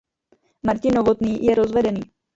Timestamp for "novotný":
0.97-1.33